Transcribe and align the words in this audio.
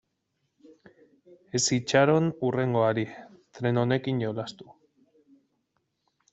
Ez 1.59 1.61
itxaron 1.77 2.31
hurrengoari, 2.47 3.05
tren 3.59 3.81
honekin 3.85 4.25
jolastu. 4.27 4.73